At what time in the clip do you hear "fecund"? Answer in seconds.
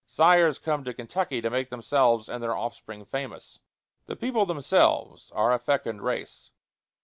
5.59-6.01